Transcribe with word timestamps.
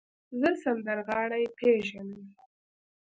زه 0.39 0.49
سندرغاړی 0.63 1.43
پیژنم. 1.57 2.21